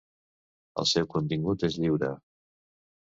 El 0.83 0.87
seu 0.91 1.05
contingut 1.15 1.65
és 1.67 1.77
lliure. 1.83 2.09